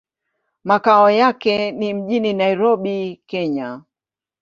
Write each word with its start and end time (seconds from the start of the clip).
Makao 0.63 1.11
yake 1.11 1.71
ni 1.71 1.93
mjini 1.93 2.33
Nairobi, 2.33 3.21
Kenya. 3.25 3.81